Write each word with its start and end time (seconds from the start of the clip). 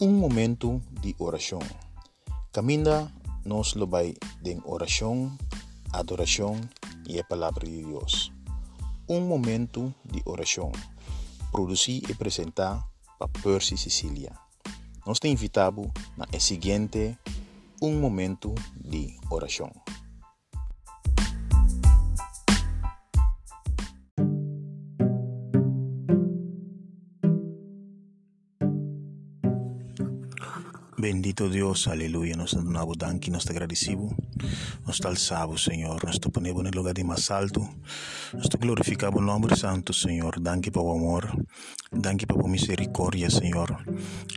um 0.00 0.12
momento 0.12 0.80
de 1.02 1.14
oração. 1.18 1.58
Caminha 2.52 3.12
nos 3.44 3.74
lo 3.74 3.86
vai 3.86 4.14
de 4.40 4.56
oração, 4.64 5.36
adoração 5.92 6.60
e 7.08 7.18
a 7.18 7.24
palavra 7.24 7.66
de 7.66 7.82
Deus. 7.82 8.32
Um 9.08 9.20
momento 9.20 9.92
de 10.04 10.22
oração. 10.24 10.70
Produzir 11.50 12.04
e 12.08 12.12
apresentar 12.12 12.86
para 13.18 13.28
Percy 13.42 13.76
Sicília. 13.76 14.32
Nós 15.04 15.18
te 15.18 15.26
invitamos 15.26 15.90
na 16.16 16.26
seguinte 16.38 17.18
um 17.82 17.98
momento 17.98 18.54
de 18.76 19.16
oração. 19.30 19.72
Bendito 31.00 31.48
Dios, 31.48 31.86
aleluya. 31.86 32.34
Nos 32.34 32.58
danki, 32.98 33.30
nos 33.30 33.44
te 33.44 33.52
agradecemos, 33.52 34.14
nos 34.84 34.98
te 34.98 35.06
alzamos, 35.06 35.62
Señor. 35.62 36.04
Nos 36.04 36.18
te 36.18 36.28
ponemos 36.28 36.64
el 36.66 36.72
lugar 36.72 36.92
de 36.92 37.04
más 37.04 37.30
alto. 37.30 37.70
Nos 38.32 38.48
te 38.48 38.58
glorificamos, 38.58 39.22
nombre 39.22 39.54
santo, 39.54 39.92
Señor. 39.92 40.42
Danke 40.42 40.72
por 40.72 40.96
amor. 40.96 41.46
Danke 41.92 42.26
por 42.26 42.48
misericordia, 42.48 43.30
Señor. 43.30 43.78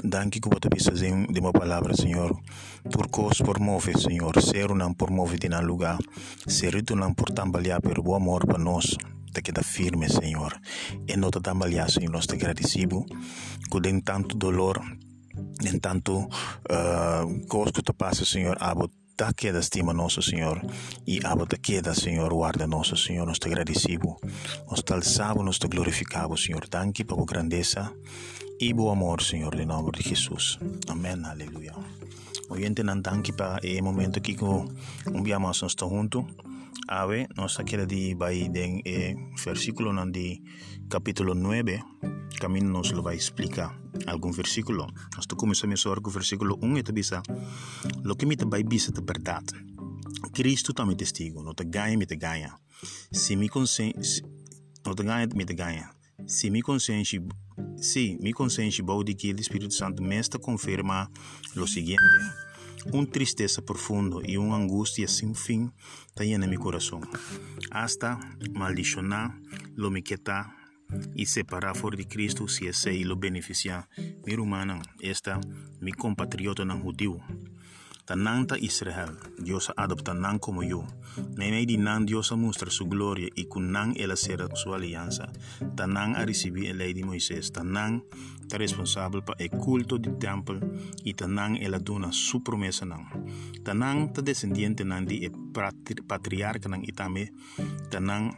Danke 0.03 0.39
por 0.39 0.59
te 0.59 0.69
pisas 0.69 0.99
de 0.99 1.39
uma 1.39 1.51
palavra, 1.51 1.95
Señor. 1.95 2.37
Turcos 2.87 3.39
por 3.39 3.59
mover, 3.59 3.97
Señor. 3.97 4.39
Ser 4.39 4.71
un 4.71 4.93
por 4.93 5.09
mover 5.09 5.39
de 5.39 5.47
un 5.47 5.65
lugar. 5.65 5.97
Ser 6.45 6.83
tu 6.83 6.95
por 7.15 7.31
tambalear, 7.33 7.81
pero 7.81 8.03
bom 8.03 8.15
amor 8.15 8.45
para 8.45 8.63
nós 8.63 8.95
te 9.33 9.41
queda 9.41 9.63
firme, 9.63 10.09
Senhor. 10.09 10.61
E 11.07 11.17
não 11.17 11.31
te 11.31 11.41
tambalear, 11.41 11.89
Senhor. 11.89 12.11
Nós 12.11 12.27
te 12.27 12.35
agradecemos. 12.35 13.05
Que 13.71 14.01
tanto 14.03 14.37
dolor 14.37 14.79
en 15.63 15.79
tanto 15.79 16.17
uh, 16.17 17.47
cosas 17.47 17.73
que 17.73 17.81
te 17.81 17.93
pasa, 17.93 18.25
Señor, 18.25 18.57
abo 18.59 18.89
te 19.15 19.25
queda 19.35 19.59
estima 19.59 19.93
nosso 19.93 20.21
Senhor 20.21 20.61
e 21.05 21.19
abo 21.25 21.45
te 21.45 21.59
queda, 21.59 21.93
Senhor, 21.93 22.33
guarda 22.33 22.65
nosso 22.65 22.95
Senhor, 22.95 23.27
nos 23.27 23.39
te 23.39 23.47
agradecemos, 23.49 24.17
nos 24.69 24.83
te 24.83 24.93
alzamos, 24.93 25.45
nos 25.45 25.59
te 25.59 25.67
glorificamos, 25.67 26.43
Senhor, 26.43 26.67
danke 26.69 27.05
por 27.05 27.25
grandeza 27.25 27.93
e 28.59 28.73
bom 28.73 28.91
amor, 28.91 29.21
Senhor, 29.21 29.59
em 29.59 29.65
nome 29.65 29.91
de 29.91 30.09
Jesus. 30.09 30.59
Amém, 30.87 31.23
aleluia. 31.25 31.73
Oyente, 32.49 32.83
não 32.83 32.99
danke 32.99 33.31
para 33.31 33.61
o 33.63 33.83
momento 33.83 34.21
que 34.21 34.35
mais 35.39 35.61
nós 35.61 35.71
estamos 35.71 35.93
juntos. 35.93 36.50
Ave, 36.87 37.27
nós 37.35 37.57
queda 37.65 37.85
de 37.85 38.15
vai 38.15 38.49
de 38.49 38.81
eh, 38.85 39.15
versículo 39.45 39.91
de 40.11 40.41
capítulo 40.89 41.33
9, 41.33 41.83
caminho 42.39 42.69
nos 42.69 42.91
lo 42.91 43.09
explicar 43.11 43.79
algum 44.07 44.31
versículo. 44.31 44.87
Nós 45.15 45.25
começamos 45.25 45.85
a 45.85 46.01
com 46.01 46.09
o 46.09 46.11
versículo 46.11 46.57
1 46.61 46.77
e 46.77 46.83
bisa 46.83 47.21
lo 48.03 48.15
que 48.15 48.25
me 48.25 48.35
te 48.35 48.45
vai 48.45 48.63
bisa 48.63 48.91
de 48.91 49.01
verdade. 49.01 49.53
Cristo 50.33 50.73
também 50.73 50.95
testigo, 50.95 51.43
não 51.43 51.53
te 51.53 51.65
ganha, 51.65 51.97
me 51.97 52.05
te 52.05 52.15
ganha. 52.15 52.55
Se 53.11 53.35
me 53.35 53.49
consciência, 53.49 54.23
não 54.85 54.95
te 54.95 55.03
ganha, 55.03 55.27
me 55.35 55.45
te 55.45 55.53
ganha. 55.53 55.89
Se 56.27 56.49
me 56.49 56.61
consciência, 56.61 57.21
se 57.77 58.17
me 58.21 58.33
consciência 58.33 58.83
bom 58.83 59.03
de 59.03 59.15
que 59.15 59.33
o 59.33 59.39
Espírito 59.39 59.73
Santo 59.73 60.01
me 60.03 60.17
está 60.17 60.39
confirma 60.39 61.09
o 61.55 61.67
seguinte: 61.67 62.01
Un 62.85 63.09
tristeza 63.09 63.61
profundo 63.61 64.21
y 64.23 64.37
una 64.37 64.55
angustia 64.55 65.07
sin 65.07 65.35
fin 65.35 65.73
llena 66.25 66.47
mi 66.47 66.57
corazón, 66.57 67.01
hasta 67.69 68.19
maldicionar 68.53 69.39
lo 69.75 69.91
me 69.91 70.03
quita 70.03 70.55
y 71.15 71.25
separar 71.27 71.75
fuera 71.75 71.97
de 71.97 72.07
Cristo 72.07 72.47
si 72.47 72.67
ese 72.67 72.93
y 72.93 73.03
lo 73.03 73.17
beneficia 73.17 73.87
mi 74.25 74.33
hermana, 74.33 74.81
esta 74.99 75.39
mi 75.79 75.91
compatriota 75.91 76.65
no 76.65 76.79
judío. 76.79 77.19
Tanang 78.11 78.43
ta 78.45 78.57
Israel, 78.59 79.15
Dios 79.39 79.71
adopta 79.77 80.13
nan 80.13 80.37
como 80.37 80.63
yo. 80.63 80.83
Nene 81.37 81.65
di 81.65 81.77
nan 81.77 82.05
Dios 82.05 82.33
mostra 82.35 82.69
su 82.69 82.89
gloria 82.89 83.29
y 83.35 83.45
con 83.45 83.71
nan 83.71 83.93
él 83.95 84.11
hacer 84.11 84.45
su 84.53 84.73
alianza. 84.73 85.31
Tanang 85.77 86.17
a 86.17 86.25
recibir 86.25 86.71
el 86.71 86.79
ley 86.79 86.93
de 86.93 87.05
Moisés. 87.05 87.53
Tanang 87.53 88.03
ta 88.49 88.57
responsable 88.57 89.21
para 89.21 89.41
el 89.41 89.49
culto 89.51 89.97
del 89.97 90.17
templo 90.17 90.59
y 91.05 91.13
tanang 91.13 91.55
él 91.55 91.73
aduna 91.73 92.11
su 92.11 92.43
promesa 92.43 92.85
nan. 92.85 93.07
Tanang 93.63 94.11
ta 94.11 94.21
descendiente 94.21 94.83
nan 94.83 95.05
di 95.05 95.31
patriarca 96.05 96.67
nan 96.67 96.83
itame. 96.83 97.31
Tanang 97.89 98.35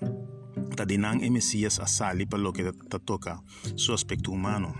Tadinang 0.76 1.24
e 1.24 1.32
Messias 1.32 1.80
asali 1.80 2.28
para 2.28 2.44
lo 2.44 2.54
que 2.54 2.72
te 2.72 3.00
toca 3.00 3.42
su 3.76 3.92
aspecto 3.92 4.30
humano. 4.30 4.76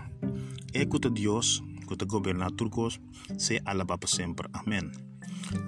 Écoute 0.72 1.10
Dios, 1.12 1.64
que 1.86 1.96
te 1.96 2.04
goberna 2.04 2.48
turcos, 2.50 3.00
se 3.36 3.60
alaba 3.64 3.96
para 3.98 4.12
siempre. 4.12 4.48
Amén. 4.52 4.92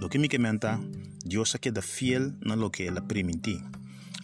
Lo 0.00 0.08
que 0.08 0.18
me 0.18 0.28
comenta, 0.28 0.80
Dios 1.24 1.50
se 1.50 1.58
queda 1.58 1.82
fiel 1.82 2.36
na 2.40 2.56
lo 2.56 2.70
que 2.70 2.86
él. 2.86 2.98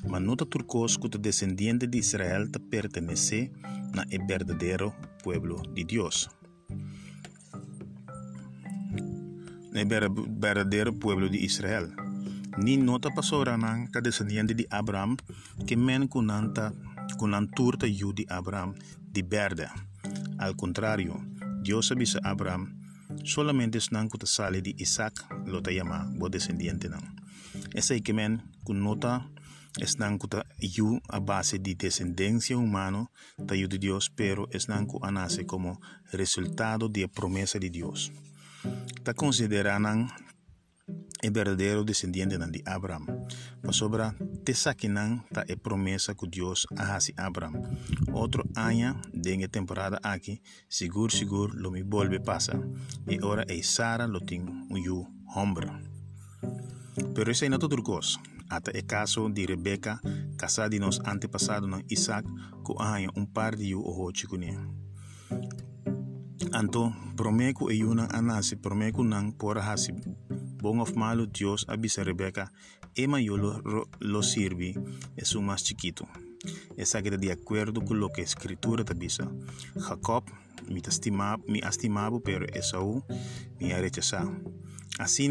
Mas 0.09 0.21
no 0.21 0.37
turcos 0.37 0.99
que 0.99 1.09
te 1.09 1.19
descendiente 1.19 1.87
de 1.87 1.99
Israel 1.99 2.51
te 2.51 2.59
pertenece 2.59 3.53
na 3.95 4.05
el 4.11 4.23
verdadero 4.27 4.95
pueblo 5.23 5.63
de 5.75 5.85
Dios. 5.85 6.31
El 9.73 9.87
verdadero 9.87 10.93
pueblo 10.99 11.29
de 11.29 11.39
Israel. 11.39 11.95
Ni 12.59 12.77
nota 12.77 13.09
pasora 13.11 13.57
nang 13.57 13.89
ka 13.89 14.01
descendiente 14.01 14.55
de 14.55 14.67
Abraham 14.69 15.17
que 15.67 15.77
men 15.77 16.07
kunanta 16.07 16.75
kunanturta 17.17 17.87
yu 17.87 18.13
de 18.13 18.27
Abraham 18.29 18.75
de 19.11 19.23
verde. 19.23 19.69
Al 20.39 20.55
contrario, 20.57 21.17
Dios 21.63 21.93
avisó 21.93 22.19
a 22.23 22.31
Abraham, 22.31 22.75
solamente 23.25 23.81
snangkutasali 23.81 24.61
di 24.61 24.75
Isaac 24.79 25.15
lotayama, 25.47 26.11
bo 26.19 26.29
descendiente 26.29 26.89
nang. 26.89 27.07
Esa 27.75 27.95
ikimen 27.95 28.43
kunnota 28.65 29.31
snangkuta 29.81 30.45
yu 30.59 31.01
a 31.09 31.21
base 31.21 31.59
de 31.59 31.75
descendencia 31.75 32.57
humana 32.57 33.07
tayu 33.47 33.69
de 33.69 33.79
Dios, 33.79 34.11
pero 34.11 34.49
snangku 34.53 34.99
anase 35.03 35.47
como 35.47 35.81
resultado 36.13 36.89
de 36.89 37.09
promesa 37.09 37.59
de 37.59 37.71
Dios. 37.71 38.13
Ta 39.05 39.15
consideranan 39.15 40.11
el 41.23 41.31
verdadero 41.31 41.85
descendiente 41.85 42.37
de 42.39 42.63
Abraham. 42.67 43.07
Pasobra 43.63 44.15
sobra 44.43 44.45
te 44.45 44.55
saquinan 44.55 45.25
ta 45.33 45.45
é 45.49 45.57
promessa 45.57 46.15
que 46.15 46.27
Deus 46.27 46.67
hace 46.77 47.15
a 47.17 47.27
Abraham. 47.27 47.63
Outro 48.13 48.43
ano 48.57 49.01
de 49.15 49.49
temporada 49.49 49.99
aqui, 50.03 50.43
seguro 50.69 51.13
seguro 51.13 51.53
lo 51.55 51.71
me 51.71 51.83
volve 51.83 52.19
passa. 52.21 52.59
E 53.07 53.21
ora 53.23 53.45
é 53.49 53.63
Sara 53.63 54.07
lo 54.07 54.21
tem 54.21 54.43
um 54.43 55.07
homem. 55.35 55.71
Pero 57.15 57.31
isso 57.31 57.45
é 57.45 57.49
não 57.49 57.59
tudo 57.59 57.83
coisa. 57.83 58.19
Até 58.51 58.79
é 58.79 58.83
caso 58.83 59.31
de 59.31 59.47
Rebeca, 59.47 60.01
casada 60.37 60.71
de 60.71 60.79
nos 60.79 61.01
antepassado 61.07 61.67
no 61.67 61.81
Isaac, 61.89 62.29
que 62.65 62.75
há 62.79 62.99
um 63.17 63.25
par 63.25 63.57
de 63.57 63.75
o 63.75 63.81
hoje 63.81 64.27
com 64.27 64.39
Anto, 66.53 66.93
promeco 67.17 67.71
e 67.71 67.85
una 67.85 68.09
anasi, 68.13 68.57
promeco 68.57 69.03
nang 69.05 69.33
por 69.33 69.59
hasi 69.59 69.95
Bom 70.63 70.81
of 70.81 70.95
malo 70.95 71.27
Dios 71.27 71.67
avisa 71.67 72.05
Rebeca, 72.05 72.53
Emma 72.95 73.21
yo 73.21 73.37
lo, 73.37 73.89
lo 73.99 74.23
sirvi, 74.23 74.75
es 75.17 75.35
un 75.35 75.47
más 75.47 75.65
chiquito. 75.65 76.07
Esa 76.77 77.03
que 77.03 77.11
de 77.11 77.33
acuerdo 77.33 77.85
con 77.85 78.01
lo 78.01 78.11
que 78.11 78.23
escritura 78.23 78.85
te 78.85 78.93
avisa. 78.93 79.31
Jacob 79.79 80.25
me 80.69 80.81
estimaba, 80.81 81.43
me 81.47 81.61
estimaba 81.61 82.19
pero 82.21 82.47
Esaú 82.47 83.05
me 83.61 83.73
ha 83.73 83.81
rechazado. 83.81 84.33
Así 84.99 85.29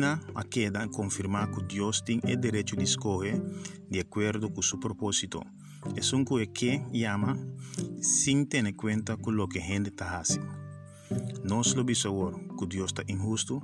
queda 0.50 0.88
confirmar 0.88 1.52
que 1.52 1.64
Dios 1.68 2.04
tiene 2.04 2.24
el 2.26 2.42
derecho 2.42 2.76
de 2.76 2.84
escoger 2.84 3.42
de 3.90 4.00
acuerdo 4.00 4.52
con 4.52 4.64
su 4.64 4.80
propósito. 4.80 5.42
Es 5.96 6.14
un 6.14 6.26
que 6.26 6.84
llama 6.92 7.38
sin 8.02 8.48
tener 8.48 8.76
cuenta 8.76 9.18
con 9.18 9.36
lo 9.36 9.48
que 9.48 9.62
gente 9.62 9.90
está 9.90 10.20
haciendo. 10.20 10.52
No 11.44 11.62
es 11.62 11.76
lo 11.76 11.84
bisawor 11.84 12.40
que 12.58 12.66
Dios 12.68 12.88
está 12.88 13.04
injusto, 13.12 13.62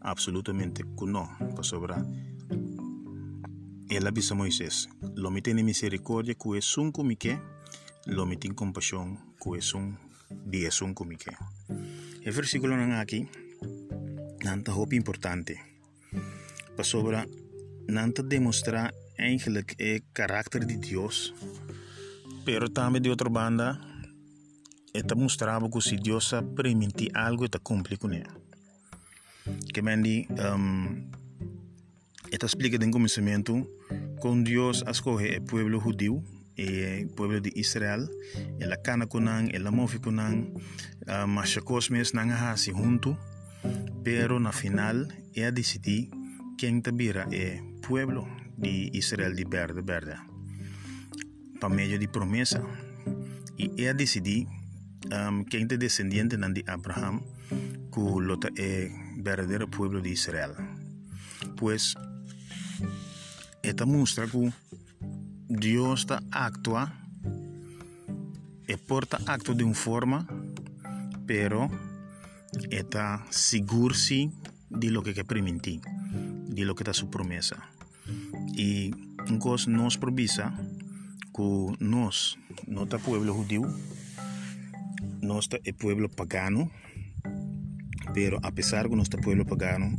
absolutamente 0.00 0.82
que 0.82 1.06
no, 1.06 1.28
para 1.38 1.62
sobrar. 1.62 2.06
Él 3.88 4.06
avisa 4.06 4.34
a 4.34 4.36
Moisés, 4.36 4.88
lo 5.14 5.30
me 5.30 5.42
tiene 5.42 5.62
misericordia 5.62 6.34
que 6.34 6.58
es 6.58 6.76
un 6.76 6.92
que, 6.92 7.40
lo 8.04 8.26
me 8.26 8.36
tiene 8.36 8.56
compasión 8.56 9.34
que 9.42 9.58
es 9.58 9.74
un 9.74 9.98
es 10.52 10.82
un 10.82 10.94
que. 10.94 11.30
El 12.22 12.32
versículo 12.32 12.74
aquí, 12.98 13.28
nanta 14.44 14.74
hoop 14.74 14.92
importante. 14.92 15.60
Para 16.76 16.84
sobra, 16.84 17.26
nanta 17.86 18.22
demostrar 18.22 18.92
eigenlijk 19.18 19.74
el 19.78 20.02
carácter 20.12 20.66
de 20.66 20.76
Dios, 20.76 21.34
pero 22.44 22.68
también 22.68 23.02
de 23.02 23.10
otra 23.10 23.30
banda, 23.30 23.80
esta 24.92 25.14
mostrava 25.14 25.68
que 25.70 25.80
se 25.80 25.96
Deus 25.96 26.34
permite 26.56 27.08
algo, 27.14 27.44
está 27.44 27.58
cumpre 27.58 27.96
com 27.96 28.12
ele 28.12 28.46
que 29.72 29.82
mendi 29.82 30.26
um, 30.30 31.10
esta 32.30 32.46
explica 32.46 32.78
de 32.78 32.86
un 32.86 32.92
comenzamiento 32.92 33.68
con 34.20 34.44
Dios 34.44 34.84
escoge 34.88 35.36
el 35.36 35.42
pueblo 35.42 35.80
judío 35.80 36.22
eh, 36.56 37.00
el 37.02 37.10
pueblo 37.10 37.42
de 37.42 37.52
Israel, 37.54 38.08
el 38.60 38.72
Akana 38.72 39.06
Conan, 39.06 39.50
el 39.54 39.66
Amofi 39.66 39.98
Conan, 39.98 40.54
uh, 40.54 40.60
ah, 41.06 41.26
Machacosmes 41.26 42.14
Nangahasi 42.14 42.72
junto, 42.72 43.18
pero 44.02 44.40
na 44.40 44.52
final 44.52 45.14
ella 45.34 45.52
decidí 45.52 46.08
quién 46.56 46.80
tabira 46.80 47.28
el 47.30 47.60
pueblo 47.86 48.26
de 48.56 48.88
Israel 48.94 49.36
de 49.36 49.44
verde, 49.44 49.82
verde, 49.82 50.16
para 51.60 51.74
medio 51.74 51.98
de 51.98 52.08
promesa. 52.08 52.62
Y 53.58 53.70
ella 53.76 53.92
decidí 53.92 54.46
ah, 55.12 55.28
um, 55.28 55.44
quién 55.44 55.68
es 55.70 55.78
descendiente 55.78 56.38
de 56.38 56.64
Abraham, 56.68 57.20
que 57.92 58.00
es 58.00 58.88
el 58.88 59.22
verdadero 59.22 59.68
pueblo 59.68 60.00
de 60.00 60.08
Israel. 60.08 60.52
Pues 61.54 61.94
esta 63.68 63.84
mostra 63.86 64.26
que 64.26 64.52
Deus 65.48 66.00
está 66.00 66.22
actua 66.30 66.92
e 68.66 68.76
porta 68.76 69.18
acto 69.26 69.54
de 69.54 69.64
uma 69.64 69.74
forma 69.74 70.26
pero 71.26 71.70
está 72.70 73.26
seguro 73.30 73.94
de 74.70 74.90
lo 74.90 75.02
que 75.02 75.14
que 75.14 75.24
permitir 75.24 75.80
de 76.56 76.64
lo 76.64 76.74
que 76.74 76.82
está 76.82 76.94
su 76.94 77.10
promesa. 77.10 77.68
Y 78.56 78.92
Dios 79.28 79.68
nos 79.68 79.98
provisa 79.98 80.58
que 81.34 81.76
nos, 81.78 82.38
nuestro 82.66 82.98
pueblo 82.98 83.34
judío, 83.34 83.62
nuestro 85.20 85.60
pueblo 85.78 86.08
pagano, 86.08 86.70
pero 88.14 88.38
a 88.42 88.50
pesar 88.52 88.88
de 88.88 88.96
nuestro 88.96 89.20
pueblo 89.20 89.44
pagano, 89.44 89.98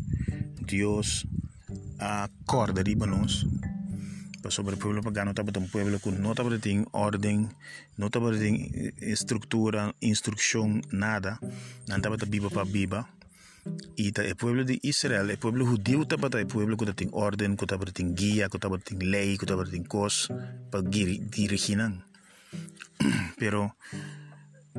Dios 0.65 1.27
acorda 1.99 2.81
de 2.81 2.95
nos 2.95 3.45
pues 4.47 4.55
sobre 4.55 4.75
el 4.75 4.79
pueblo 4.79 5.03
pagano, 5.03 5.31
estaba 5.31 5.51
un 5.57 5.67
pueblo 5.67 5.99
que 5.99 6.09
no 6.09 6.29
estaba 6.29 6.49
de 6.49 6.85
orden, 6.93 7.53
no 7.97 8.05
estaba 8.05 8.31
estructura, 9.01 9.93
instrucción, 9.99 10.83
nada, 10.89 11.37
no 11.85 11.95
estaba 11.97 12.15
de 12.15 12.25
viva 12.27 12.49
para 12.49 12.63
viva. 12.63 13.09
Y 13.97 14.17
el 14.17 14.35
pueblo 14.37 14.63
de 14.63 14.79
Israel, 14.83 15.29
el 15.29 15.37
pueblo 15.37 15.65
judío, 15.65 16.03
estaba 16.03 16.29
el 16.39 16.47
pueblo 16.47 16.77
que 16.77 16.93
tenía 16.93 17.13
orden, 17.13 17.57
que 17.57 17.65
estaba 17.65 17.83
de 17.83 18.03
guía, 18.13 18.47
que 18.47 18.55
estaba 18.55 18.77
de 18.77 19.05
ley, 19.05 19.37
que 19.37 19.43
estaba 19.43 19.65
de 19.65 19.83
cosas 19.83 20.31
para 20.71 20.81
dirigir. 20.81 21.79
Pero 23.37 23.75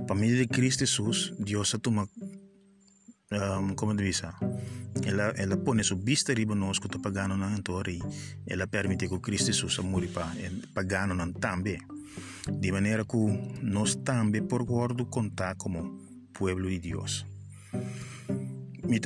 para 0.06 0.18
mí 0.18 0.30
de 0.30 0.48
Cristo 0.48 0.80
Jesús, 0.80 1.34
Dios 1.38 1.74
ha 1.74 1.78
tomado 1.78 2.08
um, 3.30 3.74
como 3.74 3.94
diz, 3.94 4.22
ela 5.04 5.34
ela 5.36 5.56
põe 5.56 5.82
sua 5.82 5.96
vista 5.96 6.32
riba 6.32 6.54
nós 6.54 6.78
que 6.78 6.86
está 6.86 6.98
pagando 6.98 7.36
na 7.36 7.46
antori, 7.46 8.00
ela 8.46 8.66
permite 8.66 9.08
que 9.08 9.18
Cristo 9.20 9.52
Jesus 9.52 9.78
morra 9.78 10.08
para 10.08 10.32
pagando 10.74 11.14
não 11.14 11.32
também. 11.32 11.78
De 12.60 12.72
maneira 12.72 13.04
que 13.04 13.16
nós 13.62 13.96
também 13.96 14.42
por 14.42 14.64
gordo 14.64 15.06
contar 15.06 15.56
como 15.56 15.98
pueblo 16.32 16.68
de 16.70 16.78
Deus. 16.78 17.26
Me 18.84 18.98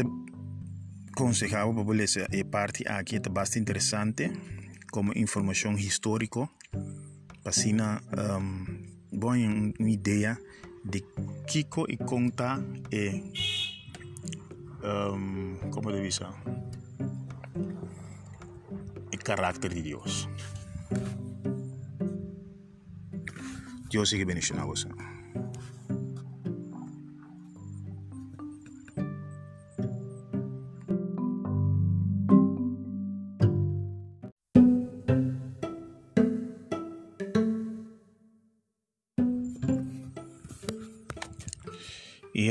aconsejaba 1.10 1.84
para 1.84 2.02
essa 2.02 2.28
parte 2.50 2.84
aqui 2.86 3.16
é 3.16 3.28
bastante 3.28 3.62
interessante 3.62 4.30
como 4.92 5.12
informação 5.16 5.75
histórica 5.76 6.48
para 7.42 7.52
um, 8.40 9.18
boa 9.18 9.36
uma 9.36 9.90
ideia 9.90 10.38
de 10.84 11.02
Kiko 11.46 11.86
e 11.88 11.96
conta 11.96 12.62
e 12.90 13.22
um, 14.82 15.56
¿cómo 15.70 15.90
le? 15.90 16.34
El 19.11 19.23
carácter 19.23 19.75
de 19.75 19.82
Dios. 19.82 20.29
Dios 23.90 24.08
sigue 24.08 24.25
bendicionando 24.25 24.69
a 24.69 24.70
vosotros. 24.70 25.21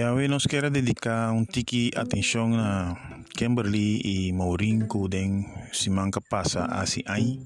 Hoje 0.10 0.28
nós 0.28 0.46
quero 0.48 0.70
dedicar 0.70 1.32
um 1.32 1.46
tique 1.46 1.92
atenção 1.96 2.56
a 2.56 2.96
Kimberly 3.36 4.02
e 4.04 4.34
que 4.88 5.08
den 5.10 5.46
semana 5.74 6.10
que 6.10 6.22
passa 6.22 6.66
assim 6.66 7.04
aí. 7.06 7.40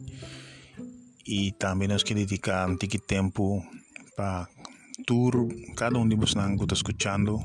E 1.26 1.52
também 1.54 1.88
nós 1.88 2.04
queremos 2.04 2.30
dedicar 2.30 2.70
um 2.70 2.78
tique 2.78 3.00
tempo 3.00 3.62
para 4.16 4.48
tour 5.06 5.48
cada 5.76 5.98
um 5.98 6.08
de 6.08 6.16
vocês 6.16 6.46
que 6.56 6.64
está 6.64 6.76
escutando 6.76 7.40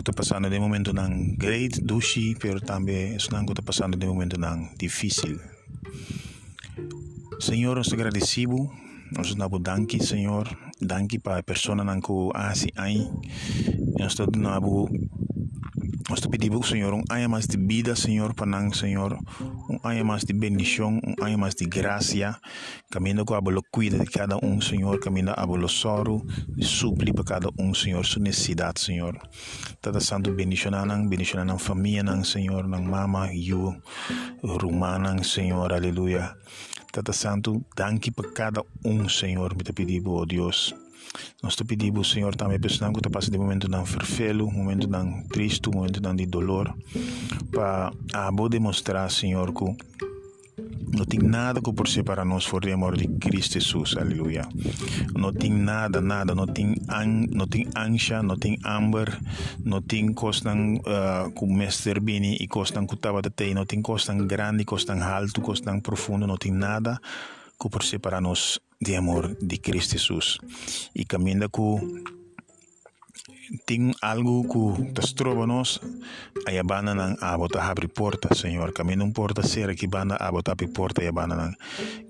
está 0.00 0.12
passando 0.12 0.48
de 0.50 0.58
momento 0.58 0.92
não 0.92 1.34
great, 1.36 1.80
dushi, 1.80 2.34
pero 2.40 2.60
também 2.60 3.16
que 3.16 3.52
está 3.52 3.62
passando 3.62 3.96
de 3.96 4.06
momento 4.06 4.38
não 4.38 4.68
difícil. 4.78 5.38
Senhor, 7.40 7.76
nós 7.76 7.92
agradecemos, 7.92 8.70
nós 9.12 9.34
damos 9.34 9.62
danke, 9.62 10.02
Senhor, 10.02 10.48
danki 10.80 11.18
para 11.18 11.42
persona 11.42 11.84
ko 12.00 12.32
asi 12.34 12.72
ai 12.76 13.06
nós 13.98 14.12
estamos 14.12 14.38
nabu 14.38 14.88
nós 16.10 16.20
te 16.20 16.28
pedimos 16.28 16.68
Senhor 16.68 16.92
um 16.92 17.02
ano 17.08 17.28
mais 17.28 17.46
de 17.46 17.56
vida 17.56 17.96
Senhor 17.96 18.34
para 18.34 18.46
nós 18.46 18.76
Senhor 18.78 19.16
um 19.70 19.78
ano 19.82 20.04
mais 20.04 20.24
de 20.24 20.32
bendição 20.34 21.00
um 21.00 21.24
ano 21.24 21.38
mais 21.38 21.54
de 21.54 21.64
graça 21.64 22.38
caminho 22.90 23.24
com 23.24 23.34
a 23.34 23.40
bolo 23.40 23.62
cuida 23.70 23.98
de 23.98 24.06
cada 24.06 24.36
um 24.42 24.60
Senhor 24.60 24.98
caminho 25.00 25.32
a 25.34 25.46
bolo 25.46 25.68
soro 25.68 26.26
supli 26.60 27.12
para 27.12 27.24
cada 27.24 27.48
um 27.58 27.72
Senhor 27.72 28.04
sua 28.04 28.22
necessidade 28.22 28.80
Senhor 28.80 29.16
toda 29.80 30.00
santo 30.00 30.32
bendição 30.32 30.72
nang 30.72 31.08
bendição 31.08 31.44
nang 31.44 31.58
família 31.58 32.02
nang 32.02 32.24
Senhor 32.24 32.66
nang 32.68 32.84
mama 32.84 33.32
you 33.32 33.74
rumana 34.42 35.22
Senhor 35.22 35.72
aleluia 35.72 36.36
Tata 36.94 37.12
Santo, 37.12 37.60
danke 37.74 38.12
para 38.12 38.30
cada 38.30 38.64
um, 38.84 39.08
Senhor, 39.08 39.56
me 39.56 39.64
te 39.64 39.72
pedimos, 39.72 40.12
oh 40.14 40.24
Deus. 40.24 40.72
Nós 41.42 41.56
te 41.56 41.64
pedimos, 41.64 42.12
Senhor, 42.12 42.36
também 42.36 42.60
precisamos 42.60 43.00
que 43.00 43.10
passe 43.10 43.32
de 43.32 43.36
momento 43.36 43.68
de 43.68 43.84
ferfelo, 43.84 44.48
momento 44.48 44.86
de 44.86 45.28
triste, 45.28 45.68
momento 45.70 46.00
de 46.00 46.26
dolor, 46.26 46.72
para 47.50 47.92
a 48.12 48.30
demonstrar, 48.48 49.10
Senhor, 49.10 49.52
que 49.52 49.76
não 50.92 51.04
tem 51.04 51.20
nada 51.20 51.60
que 51.60 51.72
por 51.72 51.88
separar 51.88 52.24
nós 52.24 52.44
for 52.44 52.64
de 52.64 52.72
amor 52.72 52.96
de 52.96 53.06
Cristo 53.06 53.54
Jesus, 53.54 53.96
aleluia. 53.96 54.48
Não 55.16 55.32
tem 55.32 55.50
nada, 55.50 56.00
nada, 56.00 56.34
não 56.34 56.46
tem, 56.46 56.74
an, 56.88 57.26
não 57.30 57.46
tem 57.46 57.66
ancha, 57.76 58.22
não 58.22 58.36
tem 58.36 58.58
amber, 58.64 59.18
não 59.64 59.80
tem 59.80 60.12
costan 60.12 60.76
uh, 60.76 61.30
com 61.32 61.52
mestre 61.52 62.00
bini 62.00 62.36
e 62.40 62.46
costan 62.46 62.86
com 62.86 62.96
tabatei, 62.96 63.54
não 63.54 63.66
tem 63.66 63.80
costan 63.82 64.26
grande, 64.26 64.64
costan 64.64 65.02
alto, 65.02 65.40
costan 65.40 65.80
profundo, 65.80 66.26
não 66.26 66.36
tem 66.36 66.52
nada 66.52 67.00
que 67.60 67.68
por 67.68 67.82
separar 67.82 68.20
nós 68.20 68.60
de 68.80 68.96
amor 68.96 69.36
de 69.40 69.58
Cristo 69.58 69.92
Jesus. 69.92 70.38
E 70.94 71.04
caminha 71.04 71.48
com 71.48 71.80
tem 73.64 73.92
algo 74.02 74.44
que 74.44 74.92
tas 74.92 75.12
trova 75.14 75.46
nós 75.46 75.80
a 76.46 76.62
banda 76.62 76.94
não 76.94 77.16
abota 77.20 77.58
abre 77.62 77.88
porta 77.88 78.34
senhor 78.34 78.70
caminho 78.72 79.04
um 79.04 79.12
porta 79.12 79.42
ser 79.42 79.70
aqui 79.70 79.86
banda 79.86 80.16
abota 80.16 80.52
abre 80.52 80.68
porta 80.68 81.00
a 81.08 81.10
banda 81.10 81.56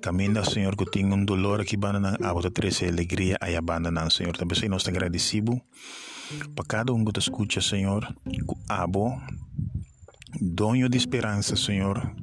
caminho 0.03 0.45
senhor 0.45 0.75
que 0.77 0.85
tem 0.91 1.07
um 1.07 1.25
dolor 1.25 1.61
aqui 1.61 1.77
banda 1.77 2.01
não 2.01 2.29
abota 2.29 2.51
três 2.51 2.83
alegria 2.83 3.37
aí 3.41 3.55
a 3.55 4.11
senhor 4.11 4.37
também 4.37 4.69
nós 4.69 4.89
agradecido 4.89 5.61
para 6.55 6.65
cada 6.65 6.93
um 6.93 7.05
que 7.05 7.13
te 7.13 7.21
escuta 7.21 7.61
senhor 7.61 8.13
abo 8.69 9.17
Doño 10.41 10.89
de 10.89 10.99
esperança, 10.99 11.57
Senhor. 11.57 12.15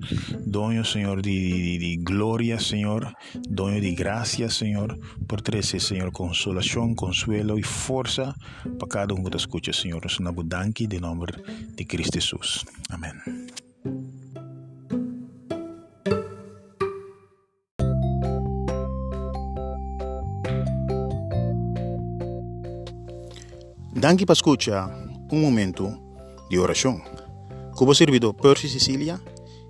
Doño, 0.45 0.83
Senhor, 0.83 1.21
de, 1.21 1.77
de, 1.77 1.97
de 1.97 2.59
Senhor. 2.59 3.13
Doño 3.49 3.79
de 3.79 3.93
graça, 3.93 4.49
Senhor. 4.49 4.97
Por 5.27 5.41
trazer, 5.41 5.79
Senhor, 5.79 6.11
consolação, 6.11 6.93
consuelo 6.93 7.57
e 7.57 7.63
força 7.63 8.35
para 8.77 8.87
cada 8.87 9.13
um 9.13 9.23
que 9.23 9.29
te 9.31 9.37
escuta, 9.37 9.73
Senhor. 9.73 10.01
Nos 10.03 10.19
nabudanque 10.19 10.87
de 10.87 10.99
nome 10.99 11.27
de 11.75 11.85
Cristo 11.85 12.19
Jesus. 12.19 12.65
Amém. 12.89 13.11
Danke 23.93 24.25
para 24.25 24.33
escuchar 24.33 24.89
um 25.31 25.39
momento 25.39 25.95
de 26.49 26.57
oração. 26.57 26.99
Como 27.81 27.95
servidor 27.95 28.35
Percy 28.35 28.69
Sicilia 28.69 29.19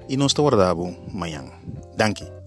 e 0.09 0.17
nós 0.17 0.33
te 0.33 0.41
amanhã. 1.07 1.45
Danke. 1.95 2.40